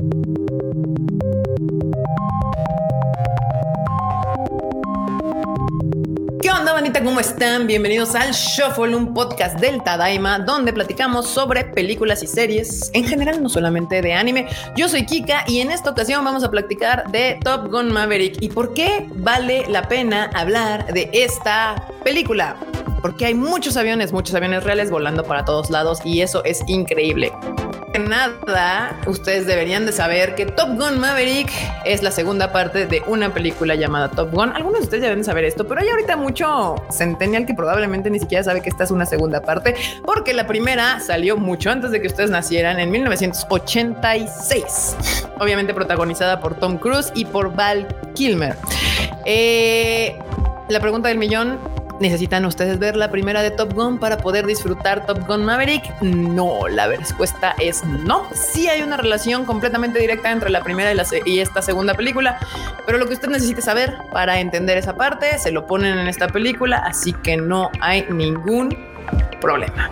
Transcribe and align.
¿Qué 0.00 0.06
onda, 6.50 6.72
bandita? 6.72 7.04
¿Cómo 7.04 7.20
están? 7.20 7.66
Bienvenidos 7.66 8.14
al 8.14 8.32
Shuffle, 8.32 8.96
un 8.96 9.12
podcast 9.12 9.60
del 9.60 9.82
Tadaima, 9.82 10.38
donde 10.38 10.72
platicamos 10.72 11.26
sobre 11.26 11.64
películas 11.64 12.22
y 12.22 12.28
series, 12.28 12.90
en 12.94 13.04
general, 13.04 13.42
no 13.42 13.50
solamente 13.50 14.00
de 14.00 14.14
anime. 14.14 14.46
Yo 14.74 14.88
soy 14.88 15.04
Kika 15.04 15.44
y 15.46 15.60
en 15.60 15.70
esta 15.70 15.90
ocasión 15.90 16.24
vamos 16.24 16.44
a 16.44 16.50
platicar 16.50 17.10
de 17.10 17.38
Top 17.44 17.70
Gun 17.70 17.92
Maverick 17.92 18.40
y 18.40 18.48
por 18.48 18.72
qué 18.72 19.06
vale 19.16 19.66
la 19.68 19.86
pena 19.86 20.30
hablar 20.32 20.94
de 20.94 21.10
esta 21.12 21.88
película. 22.04 22.56
Porque 23.02 23.26
hay 23.26 23.34
muchos 23.34 23.76
aviones, 23.76 24.14
muchos 24.14 24.34
aviones 24.34 24.64
reales 24.64 24.90
volando 24.90 25.24
para 25.24 25.44
todos 25.44 25.68
lados 25.68 25.98
y 26.06 26.22
eso 26.22 26.42
es 26.44 26.62
increíble 26.68 27.32
nada, 28.08 28.98
ustedes 29.06 29.46
deberían 29.46 29.86
de 29.86 29.92
saber 29.92 30.34
que 30.34 30.46
Top 30.46 30.70
Gun 30.70 30.98
Maverick 30.98 31.50
es 31.84 32.02
la 32.02 32.10
segunda 32.10 32.52
parte 32.52 32.86
de 32.86 33.02
una 33.06 33.32
película 33.32 33.74
llamada 33.74 34.10
Top 34.10 34.32
Gun. 34.32 34.52
Algunos 34.54 34.80
de 34.80 34.84
ustedes 34.84 35.02
ya 35.02 35.10
deben 35.10 35.24
saber 35.24 35.44
esto, 35.44 35.66
pero 35.66 35.80
hay 35.80 35.88
ahorita 35.88 36.16
mucho 36.16 36.76
centennial 36.90 37.46
que 37.46 37.54
probablemente 37.54 38.10
ni 38.10 38.18
siquiera 38.18 38.44
sabe 38.44 38.62
que 38.62 38.68
esta 38.68 38.84
es 38.84 38.90
una 38.90 39.06
segunda 39.06 39.42
parte, 39.42 39.74
porque 40.04 40.34
la 40.34 40.46
primera 40.46 41.00
salió 41.00 41.36
mucho 41.36 41.70
antes 41.70 41.90
de 41.90 42.00
que 42.00 42.08
ustedes 42.08 42.30
nacieran, 42.30 42.80
en 42.80 42.90
1986. 42.90 44.96
Obviamente 45.38 45.74
protagonizada 45.74 46.40
por 46.40 46.54
Tom 46.54 46.78
Cruise 46.78 47.12
y 47.14 47.24
por 47.24 47.54
Val 47.54 47.86
Kilmer. 48.14 48.56
Eh, 49.24 50.18
la 50.68 50.80
pregunta 50.80 51.08
del 51.08 51.18
millón, 51.18 51.58
¿Necesitan 52.00 52.46
ustedes 52.46 52.78
ver 52.78 52.96
la 52.96 53.10
primera 53.10 53.42
de 53.42 53.50
Top 53.50 53.74
Gun 53.74 53.98
para 53.98 54.16
poder 54.16 54.46
disfrutar 54.46 55.04
Top 55.04 55.26
Gun 55.28 55.44
Maverick? 55.44 56.00
No, 56.00 56.66
la 56.66 56.86
respuesta 56.86 57.54
es 57.58 57.84
no. 57.84 58.26
Sí 58.32 58.68
hay 58.68 58.80
una 58.80 58.96
relación 58.96 59.44
completamente 59.44 59.98
directa 59.98 60.32
entre 60.32 60.48
la 60.48 60.62
primera 60.62 60.94
y, 60.94 60.96
y 61.30 61.40
esta 61.40 61.60
segunda 61.60 61.92
película, 61.92 62.38
pero 62.86 62.96
lo 62.96 63.06
que 63.06 63.12
usted 63.12 63.28
necesite 63.28 63.60
saber 63.60 63.98
para 64.12 64.40
entender 64.40 64.78
esa 64.78 64.96
parte 64.96 65.38
se 65.38 65.50
lo 65.52 65.66
ponen 65.66 65.98
en 65.98 66.08
esta 66.08 66.28
película, 66.28 66.78
así 66.78 67.12
que 67.12 67.36
no 67.36 67.70
hay 67.82 68.06
ningún 68.08 68.74
problema. 69.42 69.90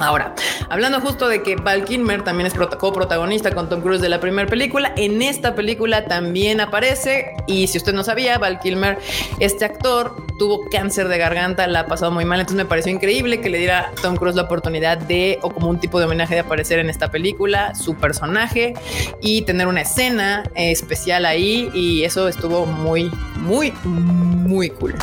Ahora, 0.00 0.34
hablando 0.70 1.00
justo 1.00 1.28
de 1.28 1.42
que 1.42 1.56
Val 1.56 1.84
Kilmer 1.84 2.22
también 2.22 2.46
es 2.46 2.54
coprotagonista 2.54 3.52
con 3.52 3.68
Tom 3.68 3.82
Cruise 3.82 4.00
de 4.00 4.08
la 4.08 4.18
primera 4.18 4.48
película, 4.48 4.92
en 4.96 5.20
esta 5.20 5.54
película 5.54 6.06
también 6.06 6.60
aparece 6.60 7.34
y 7.46 7.66
si 7.66 7.78
usted 7.78 7.92
no 7.92 8.02
sabía, 8.02 8.38
Val 8.38 8.60
Kilmer, 8.60 8.98
este 9.40 9.66
actor 9.66 10.29
tuvo 10.40 10.70
cáncer 10.70 11.08
de 11.08 11.18
garganta, 11.18 11.66
la 11.66 11.80
ha 11.80 11.86
pasado 11.86 12.10
muy 12.10 12.24
mal, 12.24 12.40
entonces 12.40 12.56
me 12.56 12.64
pareció 12.64 12.90
increíble 12.90 13.42
que 13.42 13.50
le 13.50 13.58
diera 13.58 13.90
a 13.90 13.90
Tom 14.00 14.16
Cruise 14.16 14.34
la 14.34 14.44
oportunidad 14.44 14.96
de, 14.96 15.38
o 15.42 15.50
como 15.50 15.68
un 15.68 15.78
tipo 15.78 15.98
de 15.98 16.06
homenaje 16.06 16.32
de 16.32 16.40
aparecer 16.40 16.78
en 16.78 16.88
esta 16.88 17.10
película, 17.10 17.74
su 17.74 17.94
personaje 17.96 18.72
y 19.20 19.42
tener 19.42 19.66
una 19.66 19.82
escena 19.82 20.44
especial 20.54 21.26
ahí 21.26 21.70
y 21.74 22.04
eso 22.04 22.26
estuvo 22.26 22.64
muy, 22.64 23.10
muy, 23.36 23.74
muy 23.84 24.70
cool. 24.70 24.94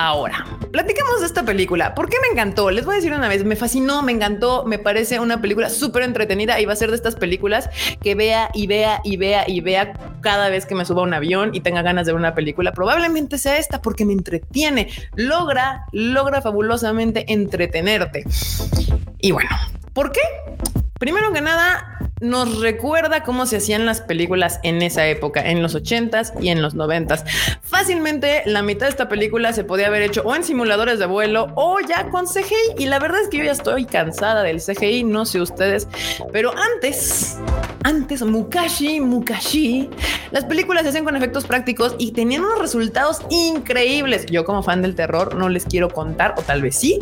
Ahora, 0.00 0.46
platicamos 0.70 1.18
de 1.18 1.26
esta 1.26 1.42
película. 1.42 1.92
¿Por 1.96 2.08
qué 2.08 2.18
me 2.22 2.28
encantó? 2.28 2.70
Les 2.70 2.84
voy 2.84 2.92
a 2.92 2.96
decir 2.98 3.12
una 3.12 3.26
vez, 3.26 3.42
me 3.42 3.56
fascinó, 3.56 4.00
me 4.00 4.12
encantó, 4.12 4.62
me 4.62 4.78
parece 4.78 5.18
una 5.18 5.40
película 5.40 5.70
súper 5.70 6.04
entretenida 6.04 6.60
y 6.60 6.66
va 6.66 6.74
a 6.74 6.76
ser 6.76 6.90
de 6.90 6.94
estas 6.94 7.16
películas 7.16 7.68
que 8.00 8.14
vea 8.14 8.48
y 8.54 8.68
vea 8.68 9.00
y 9.02 9.16
vea 9.16 9.42
y 9.48 9.60
vea 9.60 9.94
cada 10.20 10.50
vez 10.50 10.66
que 10.66 10.76
me 10.76 10.84
suba 10.84 11.00
a 11.00 11.04
un 11.04 11.14
avión 11.14 11.52
y 11.52 11.62
tenga 11.62 11.82
ganas 11.82 12.06
de 12.06 12.12
ver 12.12 12.20
una 12.20 12.36
película. 12.36 12.70
Probablemente 12.70 13.38
sea 13.38 13.58
esta 13.58 13.82
porque 13.82 14.04
me 14.04 14.12
entretiene, 14.12 14.88
logra, 15.16 15.86
logra 15.90 16.42
fabulosamente 16.42 17.24
entretenerte. 17.32 18.22
Y 19.18 19.32
bueno, 19.32 19.50
¿por 19.94 20.12
qué? 20.12 20.20
Primero 21.00 21.32
que 21.32 21.40
nada, 21.40 21.97
nos 22.20 22.60
recuerda 22.60 23.22
cómo 23.22 23.46
se 23.46 23.58
hacían 23.58 23.86
las 23.86 24.00
películas 24.00 24.60
en 24.62 24.82
esa 24.82 25.06
época, 25.06 25.40
en 25.50 25.62
los 25.62 25.74
80s 25.74 26.32
y 26.40 26.48
en 26.48 26.62
los 26.62 26.74
90s. 26.74 27.24
Fácilmente 27.62 28.42
la 28.46 28.62
mitad 28.62 28.86
de 28.86 28.90
esta 28.90 29.08
película 29.08 29.52
se 29.52 29.64
podía 29.64 29.86
haber 29.88 30.02
hecho 30.02 30.22
o 30.24 30.34
en 30.34 30.44
simuladores 30.44 30.98
de 30.98 31.06
vuelo 31.06 31.52
o 31.54 31.78
ya 31.80 32.10
con 32.10 32.26
CGI. 32.26 32.74
Y 32.78 32.86
la 32.86 32.98
verdad 32.98 33.20
es 33.20 33.28
que 33.28 33.38
yo 33.38 33.44
ya 33.44 33.52
estoy 33.52 33.84
cansada 33.84 34.42
del 34.42 34.60
CGI, 34.60 35.04
no 35.04 35.24
sé 35.24 35.40
ustedes, 35.40 35.88
pero 36.32 36.52
antes, 36.74 37.38
antes, 37.84 38.22
Mukashi, 38.22 39.00
Mukashi, 39.00 39.88
las 40.30 40.44
películas 40.44 40.82
se 40.82 40.90
hacían 40.90 41.04
con 41.04 41.16
efectos 41.16 41.46
prácticos 41.46 41.94
y 41.98 42.12
tenían 42.12 42.42
unos 42.42 42.58
resultados 42.58 43.22
increíbles. 43.30 44.26
Yo 44.26 44.44
como 44.44 44.62
fan 44.62 44.82
del 44.82 44.94
terror 44.94 45.34
no 45.34 45.48
les 45.48 45.64
quiero 45.64 45.88
contar, 45.88 46.34
o 46.36 46.42
tal 46.42 46.62
vez 46.62 46.76
sí, 46.76 46.98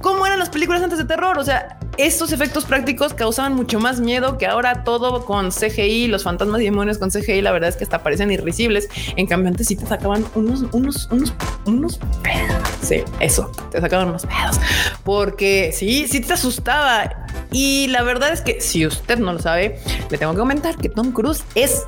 cómo 0.00 0.26
eran 0.26 0.38
las 0.38 0.50
películas 0.50 0.82
antes 0.82 0.98
de 0.98 1.04
terror. 1.04 1.38
O 1.38 1.44
sea, 1.44 1.78
estos 1.96 2.32
efectos 2.32 2.64
prácticos 2.64 3.12
causaban 3.12 3.54
mucho 3.54 3.80
más 3.80 4.00
miedo 4.00 4.38
que 4.38 4.46
ahora 4.46 4.84
todo 4.84 5.24
con 5.24 5.50
CGI, 5.50 6.08
los 6.08 6.24
fantasmas 6.24 6.60
y 6.60 6.64
demonios 6.64 6.98
con 6.98 7.10
CGI, 7.10 7.42
la 7.42 7.52
verdad 7.52 7.68
es 7.68 7.76
que 7.76 7.84
hasta 7.84 8.02
parecen 8.02 8.30
irrisibles. 8.30 8.88
En 9.16 9.26
cambio, 9.26 9.48
antes 9.48 9.66
sí 9.66 9.76
te 9.76 9.86
sacaban 9.86 10.24
unos, 10.34 10.62
unos, 10.72 11.08
unos, 11.10 11.34
unos 11.66 11.98
pedos. 12.22 12.62
Sí, 12.82 13.02
eso, 13.20 13.50
te 13.70 13.80
sacaban 13.80 14.08
unos 14.08 14.24
pedos. 14.24 14.60
Porque 15.04 15.72
sí, 15.74 16.06
sí 16.08 16.20
te 16.20 16.32
asustaba. 16.32 17.26
Y 17.52 17.88
la 17.88 18.02
verdad 18.02 18.32
es 18.32 18.40
que 18.40 18.60
si 18.60 18.86
usted 18.86 19.18
no 19.18 19.32
lo 19.32 19.38
sabe, 19.38 19.78
le 20.10 20.18
tengo 20.18 20.32
que 20.32 20.38
comentar 20.38 20.76
que 20.76 20.88
Tom 20.88 21.12
Cruise 21.12 21.44
es, 21.54 21.84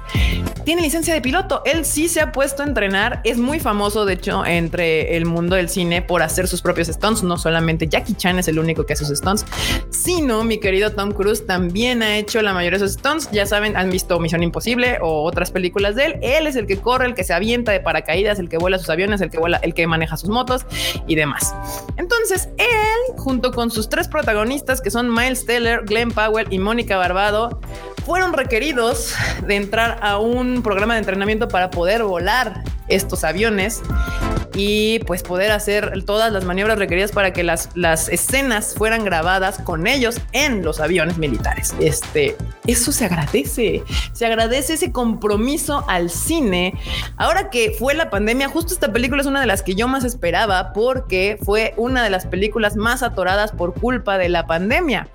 tiene 0.64 0.82
licencia 0.82 1.14
de 1.14 1.20
piloto. 1.20 1.62
Él 1.64 1.84
sí 1.84 2.08
se 2.08 2.20
ha 2.20 2.32
puesto 2.32 2.62
a 2.62 2.66
entrenar. 2.66 3.20
Es 3.24 3.38
muy 3.38 3.60
famoso, 3.60 4.04
de 4.04 4.14
hecho, 4.14 4.44
entre 4.44 5.16
el 5.16 5.24
mundo 5.24 5.56
del 5.56 5.68
cine 5.68 6.02
por 6.02 6.22
hacer 6.22 6.48
sus 6.48 6.62
propios 6.62 6.88
stunts. 6.88 7.22
No 7.22 7.38
solamente 7.38 7.88
Jackie 7.88 8.14
Chan 8.14 8.38
es 8.38 8.48
el 8.48 8.58
único 8.58 8.84
que 8.86 8.94
hace 8.94 9.04
sus 9.04 9.18
stunts, 9.18 9.44
sino 9.90 10.44
mi 10.44 10.58
querido 10.58 10.92
Tom 10.92 11.12
Cruise 11.12 11.46
también 11.46 12.02
ha 12.02 12.16
hecho 12.16 12.42
la 12.42 12.52
mayoría 12.52 12.78
de 12.78 12.86
sus 12.86 12.94
stunts. 12.94 13.30
Ya 13.30 13.46
saben, 13.46 13.76
han 13.76 13.90
visto 13.90 14.18
Misión 14.18 14.42
Imposible 14.42 14.98
o 15.00 15.22
otras 15.22 15.50
películas 15.50 15.94
de 15.94 16.06
él. 16.06 16.18
Él 16.22 16.46
es 16.46 16.56
el 16.56 16.66
que 16.66 16.78
corre, 16.78 17.06
el 17.06 17.14
que 17.14 17.24
se 17.24 17.34
avienta 17.34 17.72
de 17.72 17.80
paracaídas, 17.80 18.38
el 18.38 18.48
que 18.48 18.58
vuela 18.58 18.78
sus 18.78 18.90
aviones, 18.90 19.20
el 19.20 19.30
que 19.30 19.38
vuela, 19.38 19.58
el 19.58 19.74
que 19.74 19.86
maneja 19.86 20.16
sus 20.16 20.28
motos 20.28 20.66
y 21.06 21.14
demás. 21.14 21.54
Entonces, 21.96 22.48
él, 22.58 23.16
junto 23.16 23.52
con 23.52 23.70
sus 23.70 23.88
tres 23.88 24.08
protagonistas, 24.08 24.80
que 24.80 24.90
son 24.90 25.12
Miles 25.12 25.44
Glenn 25.60 26.10
Powell 26.10 26.46
y 26.50 26.58
Mónica 26.58 26.96
Barbado, 26.96 27.60
fueron 28.04 28.32
requeridos 28.32 29.14
de 29.46 29.56
entrar 29.56 29.98
a 30.02 30.18
un 30.18 30.62
programa 30.62 30.94
de 30.94 31.00
entrenamiento 31.00 31.48
para 31.48 31.70
poder 31.70 32.02
volar 32.02 32.64
estos 32.88 33.24
aviones 33.24 33.82
y 34.54 34.98
pues 35.00 35.22
poder 35.22 35.50
hacer 35.50 36.04
todas 36.04 36.32
las 36.32 36.44
maniobras 36.44 36.78
requeridas 36.78 37.12
para 37.12 37.32
que 37.32 37.42
las, 37.42 37.70
las 37.74 38.08
escenas 38.08 38.74
fueran 38.76 39.04
grabadas 39.04 39.58
con 39.58 39.86
ellos 39.86 40.20
en 40.32 40.62
los 40.62 40.80
aviones 40.80 41.16
militares. 41.16 41.74
Este, 41.80 42.36
eso 42.66 42.92
se 42.92 43.06
agradece, 43.06 43.82
se 44.12 44.26
agradece 44.26 44.74
ese 44.74 44.92
compromiso 44.92 45.84
al 45.88 46.10
cine. 46.10 46.74
Ahora 47.16 47.50
que 47.50 47.74
fue 47.78 47.94
la 47.94 48.10
pandemia, 48.10 48.48
justo 48.48 48.74
esta 48.74 48.92
película 48.92 49.22
es 49.22 49.26
una 49.26 49.40
de 49.40 49.46
las 49.46 49.62
que 49.62 49.74
yo 49.74 49.88
más 49.88 50.04
esperaba 50.04 50.72
porque 50.72 51.38
fue 51.42 51.72
una 51.76 52.02
de 52.02 52.10
las 52.10 52.26
películas 52.26 52.76
más 52.76 53.02
atoradas 53.02 53.52
por 53.52 53.74
culpa 53.74 54.18
de 54.18 54.28
la 54.28 54.46
pandemia. 54.46 55.08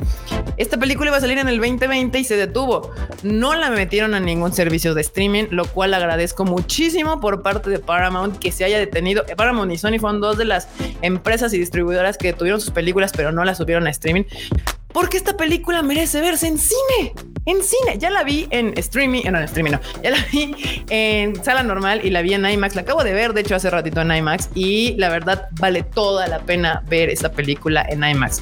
Esta 0.57 0.77
película 0.77 1.09
iba 1.09 1.17
a 1.17 1.21
salir 1.21 1.37
en 1.37 1.47
el 1.47 1.57
2020 1.59 2.19
y 2.19 2.23
se 2.23 2.35
detuvo. 2.35 2.91
No 3.23 3.55
la 3.55 3.69
metieron 3.69 4.13
a 4.13 4.19
ningún 4.19 4.53
servicio 4.53 4.93
de 4.93 5.01
streaming, 5.01 5.45
lo 5.51 5.65
cual 5.65 5.93
agradezco 5.93 6.45
muchísimo 6.45 7.19
por 7.19 7.43
parte 7.43 7.69
de 7.69 7.79
Paramount 7.79 8.39
que 8.39 8.51
se 8.51 8.63
haya 8.63 8.79
detenido. 8.79 9.23
Paramount 9.35 9.71
y 9.71 9.77
Sony 9.77 9.99
fueron 9.99 10.21
dos 10.21 10.37
de 10.37 10.45
las 10.45 10.67
empresas 11.01 11.53
y 11.53 11.59
distribuidoras 11.59 12.17
que 12.17 12.33
tuvieron 12.33 12.59
sus 12.59 12.71
películas, 12.71 13.11
pero 13.15 13.31
no 13.31 13.43
las 13.43 13.57
subieron 13.57 13.87
a 13.87 13.91
streaming. 13.91 14.23
Porque 14.97 15.17
esta 15.17 15.37
película 15.37 15.83
merece 15.83 16.21
verse 16.21 16.47
en 16.47 16.57
cine. 16.57 17.13
En 17.45 17.57
cine. 17.61 17.99
Ya 17.99 18.09
la 18.09 18.23
vi 18.23 18.47
en 18.49 18.73
streaming. 18.79 19.21
No, 19.31 19.37
en 19.37 19.43
streaming 19.43 19.73
no. 19.73 19.79
Ya 20.01 20.09
la 20.09 20.17
vi 20.31 20.55
en 20.89 21.43
sala 21.43 21.61
normal 21.61 22.01
y 22.03 22.09
la 22.09 22.23
vi 22.23 22.33
en 22.33 22.43
IMAX. 22.43 22.73
La 22.73 22.81
acabo 22.81 23.03
de 23.03 23.13
ver, 23.13 23.33
de 23.33 23.41
hecho, 23.41 23.53
hace 23.53 23.69
ratito 23.69 24.01
en 24.01 24.11
IMAX. 24.11 24.49
Y 24.55 24.95
la 24.97 25.09
verdad, 25.09 25.49
vale 25.59 25.83
toda 25.83 26.25
la 26.25 26.39
pena 26.39 26.83
ver 26.89 27.11
esta 27.11 27.31
película 27.31 27.85
en 27.87 28.03
IMAX. 28.03 28.41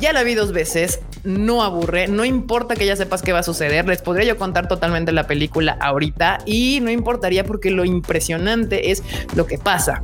Ya 0.00 0.14
la 0.14 0.22
vi 0.22 0.34
dos 0.34 0.52
veces, 0.52 1.00
no 1.22 1.62
aburre, 1.62 2.08
no 2.08 2.24
importa 2.24 2.76
que 2.76 2.86
ya 2.86 2.96
sepas 2.96 3.20
qué 3.20 3.34
va 3.34 3.40
a 3.40 3.42
suceder, 3.42 3.86
les 3.86 4.00
podría 4.00 4.24
yo 4.24 4.38
contar 4.38 4.68
totalmente 4.68 5.12
la 5.12 5.26
película 5.26 5.76
ahorita 5.80 6.38
y 6.46 6.80
no 6.80 6.90
importaría 6.90 7.44
porque 7.44 7.70
lo 7.70 7.84
impresionante 7.84 8.90
es 8.90 9.02
lo 9.34 9.46
que 9.46 9.58
pasa. 9.58 10.00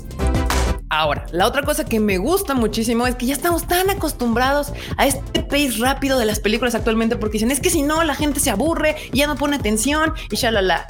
Ahora, 0.92 1.25
la 1.31 1.46
otra 1.46 1.62
cosa 1.62 1.84
que 1.84 2.00
me 2.00 2.19
gusta 2.19 2.54
muchísimo 2.54 3.06
es 3.06 3.14
que 3.14 3.26
ya 3.26 3.34
estamos 3.34 3.69
tan 3.69 3.88
acostumbrados 3.90 4.72
a 4.96 5.06
este 5.06 5.40
pace 5.44 5.76
rápido 5.78 6.19
de 6.19 6.25
las 6.25 6.40
películas 6.40 6.75
actualmente 6.75 7.14
porque 7.14 7.34
dicen 7.34 7.52
es 7.52 7.60
que 7.60 7.70
si 7.70 7.82
no 7.82 8.02
la 8.02 8.16
gente 8.16 8.40
se 8.40 8.50
aburre 8.50 8.96
y 9.12 9.19
ya 9.19 9.28
no 9.28 9.37
pone 9.37 9.56
atención 9.56 10.14
y 10.31 10.34
shalala. 10.34 10.87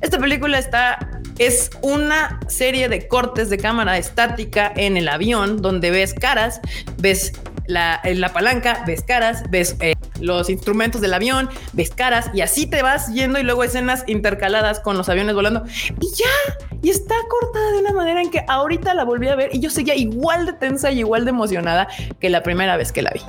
Esta 0.00 0.18
película 0.18 0.56
está 0.56 1.20
es 1.38 1.70
una 1.82 2.38
serie 2.46 2.88
de 2.88 3.08
cortes 3.08 3.50
de 3.50 3.58
cámara 3.58 3.98
estática 3.98 4.72
en 4.76 4.96
el 4.96 5.08
avión 5.08 5.60
donde 5.60 5.90
ves 5.90 6.14
caras, 6.14 6.60
ves 6.98 7.32
la, 7.66 8.00
la 8.04 8.32
palanca, 8.32 8.84
ves 8.86 9.02
caras, 9.02 9.42
ves 9.50 9.74
eh, 9.80 9.94
los 10.20 10.48
instrumentos 10.48 11.00
del 11.00 11.12
avión, 11.12 11.48
ves 11.72 11.90
caras 11.90 12.30
y 12.34 12.42
así 12.42 12.66
te 12.66 12.82
vas 12.82 13.12
yendo 13.12 13.40
y 13.40 13.42
luego 13.42 13.64
escenas 13.64 14.04
intercaladas 14.06 14.78
con 14.78 14.96
los 14.96 15.08
aviones 15.08 15.34
volando 15.34 15.64
y 16.00 16.06
ya. 16.14 16.68
Y 16.82 16.90
está 16.90 17.14
cortada 17.28 17.72
de 17.72 17.78
una 17.80 17.92
manera 17.92 18.22
en 18.22 18.30
que 18.30 18.44
ahorita 18.48 18.94
la 18.94 19.04
volví 19.04 19.28
a 19.28 19.36
ver 19.36 19.50
y 19.52 19.60
yo 19.60 19.70
seguía 19.70 19.94
igual 19.94 20.46
de 20.46 20.54
tensa 20.54 20.90
y 20.90 21.00
igual 21.00 21.24
de 21.24 21.30
emocionada 21.30 21.88
que 22.18 22.30
la 22.30 22.42
primera 22.42 22.76
vez 22.76 22.92
que 22.92 23.02
la 23.02 23.10
vi. 23.10 23.20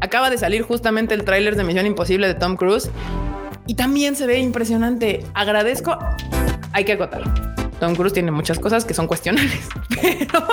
Acaba 0.00 0.30
de 0.30 0.38
salir 0.38 0.62
justamente 0.62 1.14
el 1.14 1.24
tráiler 1.24 1.56
de 1.56 1.64
Misión 1.64 1.86
Imposible 1.86 2.26
de 2.26 2.34
Tom 2.34 2.56
Cruise 2.56 2.90
y 3.66 3.74
también 3.74 4.14
se 4.16 4.26
ve 4.26 4.38
impresionante. 4.38 5.24
Agradezco, 5.34 5.98
hay 6.72 6.84
que 6.84 6.92
acotar. 6.92 7.57
Tom 7.78 7.94
Cruise 7.94 8.12
tiene 8.12 8.30
muchas 8.30 8.58
cosas 8.58 8.84
que 8.84 8.94
son 8.94 9.06
cuestionables, 9.06 9.68
pero 9.88 10.46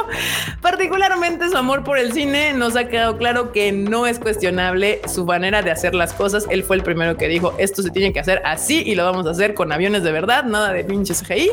particularmente 0.62 1.50
su 1.50 1.58
amor 1.58 1.84
por 1.84 1.98
el 1.98 2.14
cine 2.14 2.54
nos 2.54 2.76
ha 2.76 2.88
quedado 2.88 3.18
claro 3.18 3.52
que 3.52 3.72
no 3.72 4.06
es 4.06 4.20
cuestionable 4.20 5.02
su 5.08 5.26
manera 5.26 5.62
de 5.62 5.72
hacer 5.72 5.96
las 5.96 6.14
cosas. 6.14 6.46
Él 6.50 6.64
fue 6.64 6.76
el 6.76 6.84
primero 6.84 7.18
que 7.18 7.28
dijo 7.28 7.54
esto 7.58 7.82
se 7.82 7.90
tiene 7.90 8.14
que 8.14 8.20
hacer 8.20 8.42
así 8.46 8.84
y 8.86 8.96
lo 8.96 9.04
vamos 9.06 9.26
a 9.28 9.32
hacer 9.32 9.54
con 9.54 9.72
aviones 9.72 10.04
de 10.04 10.12
verdad, 10.12 10.44
nada 10.46 10.72
de 10.72 10.84
pinches 10.84 11.24
CGI 11.24 11.50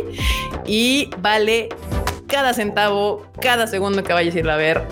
y 0.66 1.10
vale 1.18 1.68
cada 2.26 2.54
centavo, 2.54 3.26
cada 3.40 3.66
segundo 3.66 4.02
que 4.02 4.12
vayas 4.12 4.34
a 4.34 4.38
ir 4.38 4.50
a 4.50 4.56
ver 4.56 4.82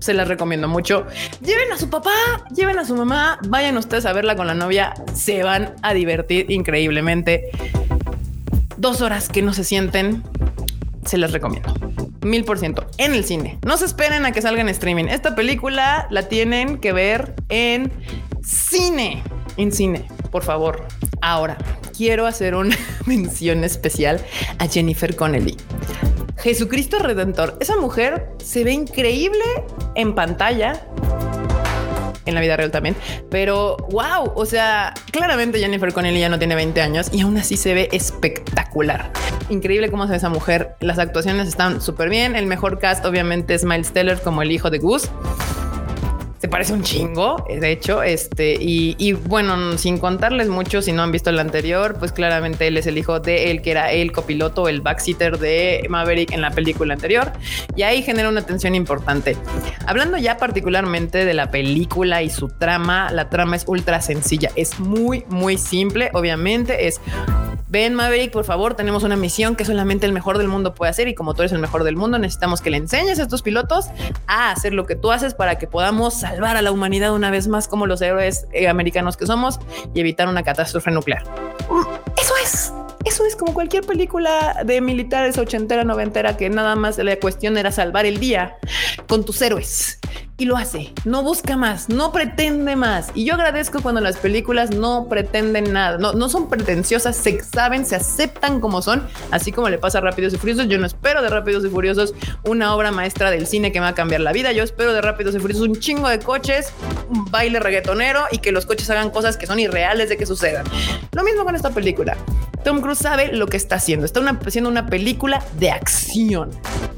se 0.00 0.14
las 0.14 0.26
recomiendo 0.28 0.66
mucho. 0.66 1.06
Lleven 1.44 1.70
a 1.72 1.76
su 1.76 1.88
papá, 1.88 2.10
lleven 2.54 2.78
a 2.78 2.84
su 2.84 2.96
mamá, 2.96 3.38
vayan 3.48 3.76
ustedes 3.76 4.06
a 4.06 4.12
verla 4.12 4.34
con 4.34 4.46
la 4.46 4.54
novia, 4.54 4.94
se 5.12 5.42
van 5.42 5.74
a 5.82 5.94
divertir 5.94 6.50
increíblemente. 6.50 7.50
Dos 8.80 9.02
horas 9.02 9.28
que 9.28 9.42
no 9.42 9.52
se 9.52 9.62
sienten, 9.62 10.22
se 11.04 11.18
las 11.18 11.32
recomiendo. 11.32 11.74
Mil 12.22 12.44
por 12.44 12.58
ciento 12.58 12.86
en 12.96 13.12
el 13.12 13.26
cine. 13.26 13.58
No 13.62 13.76
se 13.76 13.84
esperen 13.84 14.24
a 14.24 14.32
que 14.32 14.40
salga 14.40 14.62
en 14.62 14.70
streaming. 14.70 15.04
Esta 15.04 15.34
película 15.34 16.06
la 16.08 16.28
tienen 16.28 16.78
que 16.78 16.94
ver 16.94 17.34
en 17.50 17.92
cine. 18.42 19.22
En 19.58 19.70
cine, 19.70 20.08
por 20.30 20.44
favor. 20.44 20.86
Ahora, 21.20 21.58
quiero 21.94 22.26
hacer 22.26 22.54
una 22.54 22.74
mención 23.04 23.64
especial 23.64 24.24
a 24.58 24.66
Jennifer 24.66 25.14
Connelly. 25.14 25.58
Jesucristo 26.38 27.00
Redentor. 27.00 27.58
Esa 27.60 27.76
mujer 27.76 28.30
se 28.42 28.64
ve 28.64 28.72
increíble 28.72 29.44
en 29.94 30.14
pantalla. 30.14 30.86
En 32.24 32.34
la 32.34 32.40
vida 32.40 32.56
real 32.56 32.70
también, 32.70 32.96
pero 33.30 33.76
wow, 33.90 34.32
o 34.36 34.46
sea, 34.46 34.94
claramente 35.10 35.58
Jennifer 35.58 35.92
Connelly 35.92 36.20
ya 36.20 36.28
no 36.28 36.38
tiene 36.38 36.54
20 36.54 36.80
años 36.80 37.08
y 37.12 37.22
aún 37.22 37.36
así 37.38 37.56
se 37.56 37.74
ve 37.74 37.88
espectacular. 37.92 38.59
Increíble 39.48 39.90
cómo 39.90 40.04
se 40.04 40.12
ve 40.12 40.16
esa 40.16 40.28
mujer. 40.28 40.76
Las 40.80 40.98
actuaciones 40.98 41.48
están 41.48 41.80
súper 41.80 42.08
bien. 42.08 42.36
El 42.36 42.46
mejor 42.46 42.78
cast, 42.78 43.04
obviamente, 43.04 43.54
es 43.54 43.64
Miles 43.64 43.92
Teller 43.92 44.20
como 44.20 44.42
el 44.42 44.52
hijo 44.52 44.70
de 44.70 44.78
Goose 44.78 45.10
se 46.40 46.48
parece 46.48 46.72
un 46.72 46.82
chingo, 46.82 47.44
de 47.46 47.70
hecho, 47.70 48.02
este, 48.02 48.56
y, 48.58 49.12
bueno, 49.12 49.76
sin 49.76 49.98
contarles 49.98 50.48
mucho, 50.48 50.80
si 50.80 50.90
no 50.90 51.02
han 51.02 51.12
visto 51.12 51.28
el 51.28 51.38
anterior, 51.38 51.96
pues 51.98 52.12
claramente 52.12 52.66
él 52.66 52.78
es 52.78 52.86
el 52.86 52.96
hijo 52.96 53.20
de 53.20 53.50
él 53.50 53.60
que 53.60 53.72
era 53.72 53.92
el 53.92 54.10
copiloto, 54.10 54.66
el 54.66 54.80
backseater 54.80 55.38
de 55.38 55.84
Maverick 55.90 56.32
en 56.32 56.40
la 56.40 56.50
película 56.50 56.94
anterior, 56.94 57.30
y 57.76 57.82
ahí 57.82 58.02
genera 58.02 58.30
una 58.30 58.40
tensión 58.40 58.74
importante. 58.74 59.36
Hablando 59.84 60.16
ya 60.16 60.38
particularmente 60.38 61.26
de 61.26 61.34
la 61.34 61.50
película 61.50 62.22
y 62.22 62.30
su 62.30 62.48
trama, 62.48 63.10
la 63.12 63.28
trama 63.28 63.56
es 63.56 63.64
ultra 63.66 64.00
sencilla, 64.00 64.50
es 64.56 64.80
muy, 64.80 65.26
muy 65.28 65.58
simple, 65.58 66.08
obviamente, 66.14 66.86
es 66.86 67.02
ven 67.70 67.94
Maverick, 67.94 68.32
por 68.32 68.44
favor, 68.44 68.74
tenemos 68.74 69.04
una 69.04 69.16
misión 69.16 69.54
que 69.54 69.64
solamente 69.64 70.04
el 70.04 70.12
mejor 70.12 70.38
del 70.38 70.48
mundo 70.48 70.74
puede 70.74 70.90
hacer 70.90 71.06
y 71.06 71.14
como 71.14 71.34
tú 71.34 71.42
eres 71.42 71.52
el 71.52 71.60
mejor 71.60 71.84
del 71.84 71.96
mundo, 71.96 72.18
necesitamos 72.18 72.60
que 72.60 72.70
le 72.70 72.76
enseñes 72.76 73.20
a 73.20 73.22
estos 73.22 73.42
pilotos 73.42 73.86
a 74.26 74.50
hacer 74.50 74.74
lo 74.74 74.86
que 74.86 74.96
tú 74.96 75.12
haces 75.12 75.34
para 75.34 75.56
que 75.56 75.68
podamos 75.68 76.14
salvar 76.14 76.56
a 76.56 76.62
la 76.62 76.72
humanidad 76.72 77.14
una 77.14 77.30
vez 77.30 77.46
más 77.46 77.68
como 77.68 77.86
los 77.86 78.02
héroes 78.02 78.46
eh, 78.52 78.68
americanos 78.68 79.16
que 79.16 79.24
somos 79.26 79.60
y 79.94 80.00
evitar 80.00 80.28
una 80.28 80.42
catástrofe 80.42 80.90
nuclear. 80.90 81.22
Mm, 81.70 81.84
eso 82.20 82.34
es. 82.42 82.72
Eso 83.04 83.24
es 83.24 83.34
como 83.34 83.54
cualquier 83.54 83.86
película 83.86 84.62
de 84.64 84.80
militares 84.80 85.38
ochentera, 85.38 85.84
noventera, 85.84 86.36
que 86.36 86.50
nada 86.50 86.76
más 86.76 86.98
la 86.98 87.18
cuestión 87.18 87.56
era 87.56 87.72
salvar 87.72 88.04
el 88.04 88.18
día 88.18 88.58
con 89.06 89.24
tus 89.24 89.40
héroes 89.40 89.99
y 90.40 90.46
lo 90.46 90.56
hace. 90.56 90.92
No 91.04 91.22
busca 91.22 91.58
más, 91.58 91.90
no 91.90 92.12
pretende 92.12 92.74
más. 92.74 93.10
Y 93.14 93.26
yo 93.26 93.34
agradezco 93.34 93.82
cuando 93.82 94.00
las 94.00 94.16
películas 94.16 94.70
no 94.70 95.06
pretenden 95.06 95.70
nada, 95.70 95.98
no, 95.98 96.14
no 96.14 96.30
son 96.30 96.48
pretenciosas, 96.48 97.14
se 97.14 97.44
saben, 97.44 97.84
se 97.84 97.96
aceptan 97.96 98.58
como 98.58 98.80
son, 98.80 99.06
así 99.30 99.52
como 99.52 99.68
le 99.68 99.76
pasa 99.76 99.98
a 99.98 100.00
Rápidos 100.00 100.32
y 100.32 100.38
Furiosos. 100.38 100.66
Yo 100.66 100.78
no 100.78 100.86
espero 100.86 101.20
de 101.20 101.28
Rápidos 101.28 101.62
y 101.66 101.68
Furiosos 101.68 102.14
una 102.42 102.74
obra 102.74 102.90
maestra 102.90 103.30
del 103.30 103.46
cine 103.46 103.70
que 103.70 103.80
me 103.80 103.84
va 103.84 103.90
a 103.90 103.94
cambiar 103.94 104.22
la 104.22 104.32
vida. 104.32 104.50
Yo 104.52 104.64
espero 104.64 104.94
de 104.94 105.02
Rápidos 105.02 105.34
y 105.34 105.40
Furiosos 105.40 105.68
un 105.68 105.78
chingo 105.78 106.08
de 106.08 106.18
coches, 106.18 106.72
un 107.10 107.26
baile 107.26 107.60
reggaetonero 107.60 108.22
y 108.32 108.38
que 108.38 108.50
los 108.50 108.64
coches 108.64 108.88
hagan 108.88 109.10
cosas 109.10 109.36
que 109.36 109.46
son 109.46 109.60
irreales 109.60 110.08
de 110.08 110.16
que 110.16 110.24
sucedan. 110.24 110.64
Lo 111.12 111.22
mismo 111.22 111.44
con 111.44 111.54
esta 111.54 111.68
película. 111.68 112.16
Tom 112.64 112.80
Cruise 112.80 112.98
sabe 112.98 113.32
lo 113.32 113.46
que 113.46 113.56
está 113.56 113.76
haciendo. 113.76 114.06
Está 114.06 114.20
haciendo 114.46 114.70
una 114.70 114.86
película 114.86 115.42
de 115.58 115.70
acción, 115.70 116.50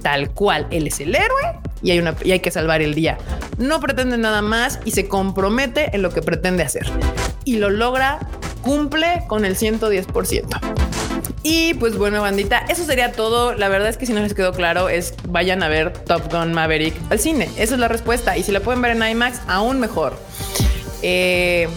tal 0.02 0.30
cual. 0.30 0.66
Él 0.70 0.86
es 0.86 1.00
el 1.00 1.14
héroe 1.14 1.58
y 1.82 1.90
hay, 1.90 2.04
y 2.24 2.32
hay 2.32 2.40
que 2.40 2.50
salvar 2.50 2.82
el 2.82 2.94
día. 2.94 3.18
No 3.58 3.80
pretende 3.80 4.18
nada 4.18 4.42
más 4.42 4.80
y 4.84 4.92
se 4.92 5.08
compromete 5.08 5.94
en 5.94 6.02
lo 6.02 6.10
que 6.10 6.22
pretende 6.22 6.62
hacer. 6.62 6.86
Y 7.44 7.56
lo 7.56 7.70
logra, 7.70 8.18
cumple 8.62 9.24
con 9.28 9.44
el 9.44 9.56
110%. 9.56 10.82
Y 11.44 11.74
pues 11.74 11.96
bueno, 11.96 12.22
bandita, 12.22 12.64
eso 12.68 12.84
sería 12.84 13.12
todo. 13.12 13.54
La 13.54 13.68
verdad 13.68 13.88
es 13.88 13.96
que 13.96 14.06
si 14.06 14.12
no 14.12 14.20
les 14.20 14.34
quedó 14.34 14.52
claro, 14.52 14.88
es 14.88 15.14
vayan 15.28 15.62
a 15.62 15.68
ver 15.68 15.92
Top 15.92 16.32
Gun 16.32 16.52
Maverick 16.52 16.94
al 17.10 17.18
cine. 17.18 17.48
Esa 17.56 17.74
es 17.74 17.80
la 17.80 17.88
respuesta. 17.88 18.36
Y 18.36 18.44
si 18.44 18.52
la 18.52 18.60
pueden 18.60 18.80
ver 18.80 18.96
en 18.96 19.02
IMAX, 19.02 19.40
aún 19.48 19.80
mejor. 19.80 20.16
Eh, 21.02 21.68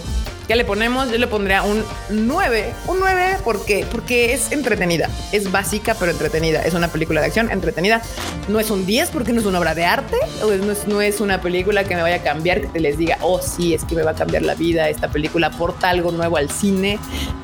¿Qué 0.48 0.56
le 0.56 0.64
ponemos? 0.64 1.10
Yo 1.10 1.18
le 1.18 1.26
pondría 1.26 1.64
un 1.64 1.84
9. 2.12 2.74
Un 2.88 3.00
9, 3.00 3.38
¿por 3.44 3.66
qué? 3.66 3.84
Porque 3.92 4.34
es 4.34 4.52
entretenida. 4.52 5.10
Es 5.32 5.52
básica, 5.52 5.96
pero 6.00 6.12
entretenida. 6.12 6.62
Es 6.62 6.76
una 6.76 6.88
película 6.88 7.20
de 7.20 7.28
acción 7.28 7.50
entretenida. 7.50 8.02
No 8.48 8.60
es 8.60 8.70
un 8.70 8.86
10 8.86 9.10
porque 9.10 9.34
no 9.34 9.40
es 9.40 9.48
una 9.48 9.58
obra 9.58 9.74
de 9.74 9.86
arte. 9.86 10.18
No 10.42 10.72
es, 10.72 10.88
no 10.88 11.02
es 11.02 11.20
una 11.20 11.42
película 11.42 11.84
que 11.84 11.96
me 11.96 12.04
vaya 12.04 12.18
a 12.18 12.24
cambiar, 12.24 12.62
que 12.62 12.68
te 12.68 12.80
les 12.80 12.96
diga, 13.00 13.18
oh, 13.22 13.42
sí, 13.42 13.74
es 13.74 13.86
que 13.86 13.96
me 13.96 14.04
va 14.04 14.12
a 14.12 14.16
cambiar 14.16 14.44
la 14.44 14.54
vida. 14.54 14.88
Esta 14.88 15.10
película 15.10 15.48
aporta 15.48 15.90
algo 15.90 16.12
nuevo 16.12 16.38
al 16.38 16.52
cine. 16.52 17.00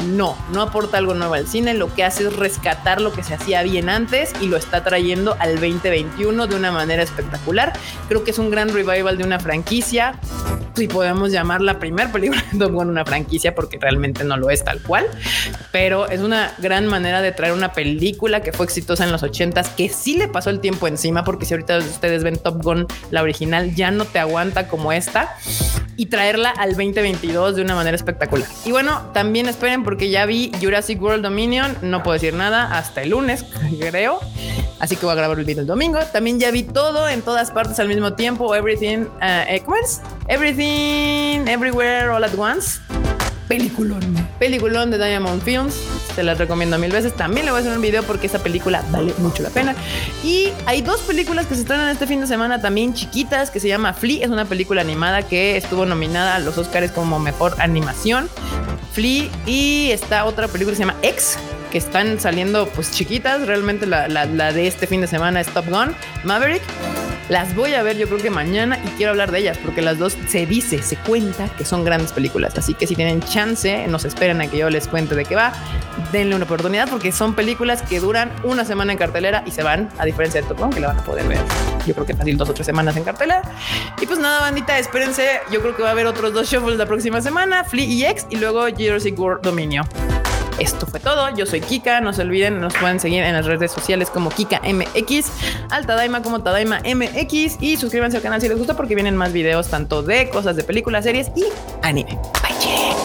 No, 0.06 0.38
no 0.54 0.62
aporta 0.62 1.00
algo 1.00 1.15
nuevo 1.15 1.33
al 1.33 1.47
cine. 1.47 1.74
Lo 1.74 1.92
que 1.95 2.04
hace 2.04 2.27
es 2.27 2.36
rescatar 2.36 3.01
lo 3.01 3.12
que 3.13 3.24
se 3.24 3.33
hacía 3.33 3.63
bien 3.63 3.89
antes 3.89 4.31
y 4.42 4.45
lo 4.45 4.57
está 4.57 4.83
trayendo 4.83 5.36
al 5.39 5.56
2021 5.56 6.45
de 6.45 6.56
una 6.56 6.71
manera 6.71 7.01
espectacular. 7.01 7.74
Creo 8.07 8.24
que 8.24 8.30
es 8.30 8.38
un 8.38 8.51
gran 8.51 8.69
revival 8.69 9.18
de 9.18 9.24
una 9.24 9.39
franquicia. 9.39 10.19
Si 10.75 10.88
podemos 10.88 11.31
llamar 11.31 11.62
la 11.62 11.79
primera 11.79 12.12
película 12.12 12.44
de 12.51 12.65
una 12.65 13.06
franquicia 13.06 13.53
porque 13.53 13.77
realmente 13.79 14.23
no 14.23 14.38
lo 14.38 14.50
es 14.50 14.63
tal 14.63 14.81
cual, 14.81 15.06
pero 15.71 16.07
es 16.09 16.21
una 16.21 16.53
gran 16.59 16.88
manera 16.88 17.21
de 17.21 17.31
traer 17.31 17.53
una 17.53 17.73
película 17.73 18.41
que 18.41 18.51
fue 18.51 18.65
exitosa 18.65 19.03
en 19.03 19.12
los 19.12 19.23
80s, 19.23 19.75
que 19.75 19.89
sí 19.89 20.18
le 20.18 20.27
pasó 20.27 20.50
el 20.50 20.59
tiempo 20.59 20.88
encima, 20.88 21.23
porque 21.23 21.45
si 21.45 21.53
ahorita 21.53 21.77
ustedes 21.79 22.23
ven 22.23 22.38
Top 22.38 22.63
Gun, 22.63 22.88
la 23.12 23.21
original, 23.21 23.75
ya 23.75 23.91
no 23.91 24.06
te 24.06 24.19
aguanta 24.19 24.68
como 24.68 24.91
esta 24.91 25.35
y 25.97 26.07
traerla 26.07 26.50
al 26.50 26.69
2022 26.69 27.56
de 27.56 27.62
una 27.62 27.75
manera 27.75 27.95
espectacular. 27.95 28.47
Y 28.65 28.71
bueno, 28.71 29.09
también 29.13 29.47
esperen 29.47 29.83
porque 29.83 30.09
ya 30.09 30.25
vi 30.25 30.51
Jurassic 30.62 31.01
World 31.01 31.23
Dominion, 31.23 31.78
no 31.81 32.01
puedo 32.01 32.13
decir 32.13 32.33
nada 32.33 32.78
hasta 32.78 33.04
el 33.04 33.09
lunes, 33.09 33.45
creo. 33.80 34.19
Así 34.81 34.95
que 34.95 35.06
voy 35.06 35.14
a 35.14 35.16
grabar 35.16 35.38
el 35.38 35.45
video 35.45 35.61
el 35.61 35.68
domingo. 35.68 36.00
También 36.11 36.40
ya 36.40 36.50
vi 36.50 36.64
todo 36.64 37.07
en 37.07 37.21
todas 37.21 37.52
partes 37.52 37.80
al 37.80 37.88
mismo 37.88 38.14
tiempo. 38.14 38.56
Everything, 38.56 39.06
uh. 39.21 39.71
Everything, 40.28 41.47
Everywhere, 41.47 42.09
All 42.09 42.23
at 42.23 42.33
Once. 42.35 42.81
Peliculón. 43.47 44.02
Peliculón 44.40 44.90
de 44.90 44.97
Diamond 44.97 45.44
Films. 45.44 45.76
Se 46.16 46.23
las 46.23 46.40
recomiendo 46.40 46.80
mil 46.80 46.92
veces. 46.92 47.16
También 47.16 47.45
le 47.45 47.52
voy 47.52 47.59
a 47.59 47.61
hacer 47.61 47.76
un 47.76 47.81
video 47.81 48.02
porque 48.02 48.26
esa 48.26 48.40
película 48.40 48.83
vale 48.90 49.14
mucho 49.19 49.44
la 49.44 49.52
pena. 49.52 49.76
Y 50.23 50.50
hay 50.66 50.81
dos 50.81 51.02
películas 51.02 51.45
que 51.45 51.54
se 51.54 51.61
estrenan 51.61 51.90
este 51.90 52.07
fin 52.07 52.19
de 52.19 52.26
semana 52.26 52.59
también 52.59 52.95
chiquitas 52.95 53.52
que 53.52 53.59
se 53.59 53.68
llama 53.68 53.94
Flea. 53.94 54.26
Es 54.26 54.31
una 54.31 54.45
película 54.45 54.81
animada 54.81 55.21
que 55.21 55.57
estuvo 55.57 55.85
nominada 55.85 56.35
a 56.35 56.40
los 56.40 56.57
Oscars 56.57 56.92
como 56.92 57.19
mejor 57.19 57.54
animación. 57.59 58.30
Flea 58.94 59.30
y 59.45 59.92
está 59.92 60.26
otra 60.26 60.47
película 60.47 60.71
que 60.71 60.78
se 60.78 60.88
llama 60.88 60.97
X 61.04 61.38
que 61.71 61.78
están 61.78 62.19
saliendo 62.19 62.68
pues 62.69 62.92
chiquitas. 62.92 63.47
Realmente 63.47 63.87
la, 63.87 64.51
de 64.51 64.68
este 64.68 64.85
fin 64.85 65.01
de 65.01 65.07
semana 65.07 65.42
es 65.42 65.47
Top 65.47 65.68
Gun, 65.68 65.95
Maverick. 66.23 66.61
Las 67.30 67.56
voy 67.56 67.73
a 67.75 67.83
ver 67.83 67.97
yo 67.97 68.07
creo 68.07 68.19
que 68.19 68.30
mañana 68.30 68.78
y 68.83 68.90
quiero 68.90 69.11
hablar 69.11 69.31
de 69.31 69.40
ellas 69.40 69.57
porque 69.63 69.81
las 69.81 69.97
dos 69.97 70.18
se 70.28 70.45
dice, 70.45 70.81
se 70.81 70.97
cuenta 70.97 71.47
que 71.47 71.63
son 71.63 71.85
grandes 71.85 72.11
películas. 72.11 72.57
Así 72.57 72.73
que 72.73 72.87
si 72.87 72.95
tienen 72.95 73.21
chance, 73.21 73.87
nos 73.87 74.04
esperen 74.04 74.42
a 74.42 74.47
que 74.47 74.57
yo 74.57 74.69
les 74.69 74.87
cuente 74.87 75.16
de 75.16 75.23
qué 75.23 75.35
va. 75.35 75.54
Denle 76.11 76.35
una 76.35 76.44
oportunidad 76.44 76.90
porque 76.90 77.13
son 77.13 77.33
películas 77.33 77.83
que 77.83 78.01
duran 78.01 78.31
una 78.44 78.66
semana 78.66 78.92
en 78.92 78.97
cartelera 78.97 79.44
y 79.45 79.51
se 79.51 79.63
van, 79.63 79.90
a 79.97 80.04
diferencia 80.04 80.42
de 80.42 80.47
Top 80.47 80.59
Gun, 80.59 80.71
que 80.71 80.81
la 80.81 80.90
van 80.90 80.99
a 80.99 81.04
poder 81.06 81.25
ver. 81.25 81.40
Yo 81.85 81.94
creo 81.94 82.06
que 82.06 82.13
fácil 82.13 82.35
dos 82.37 82.49
o 82.49 82.54
tres 82.54 82.66
semanas 82.66 82.97
en 82.97 83.06
cartelera. 83.06 83.44
Y 84.01 84.06
pues 84.06 84.19
nada, 84.19 84.42
bandita, 84.42 84.78
espérense. 84.78 85.40
Yo 85.51 85.61
creo 85.61 85.75
que 85.75 85.83
va 85.83 85.90
a 85.90 85.92
haber 85.94 86.07
otros 86.07 86.33
dos 86.33 86.49
shuffles 86.49 86.78
la 86.78 86.85
próxima 86.85 87.21
semana, 87.21 87.63
Flea 87.63 87.85
y 87.85 88.04
X, 88.04 88.28
y 88.30 88.35
luego 88.35 88.66
Jurassic 88.78 89.18
World 89.18 89.42
Dominio. 89.42 89.83
Esto 90.61 90.85
fue 90.85 90.99
todo. 90.99 91.35
Yo 91.35 91.47
soy 91.47 91.59
Kika. 91.59 92.01
No 92.01 92.13
se 92.13 92.21
olviden, 92.21 92.61
nos 92.61 92.75
pueden 92.75 92.99
seguir 92.99 93.23
en 93.23 93.33
las 93.33 93.47
redes 93.47 93.71
sociales 93.71 94.11
como 94.11 94.30
Kika 94.30 94.61
MX, 94.61 95.31
al 95.71 95.87
Tadaima 95.87 96.21
como 96.21 96.44
Tadaima 96.44 96.81
MX 96.85 97.57
y 97.59 97.77
suscríbanse 97.77 98.18
al 98.18 98.23
canal 98.23 98.41
si 98.41 98.47
les 98.47 98.59
gusta 98.59 98.75
porque 98.75 98.94
vienen 98.94 99.18
más 99.18 99.33
videos 99.33 99.69
tanto 99.69 100.03
de 100.03 100.30
cosas 100.30 100.56
de 100.56 100.63
películas, 100.63 101.03
series 101.03 101.31
y 101.35 101.45
anime. 101.81 102.19
Bye. 102.44 103.00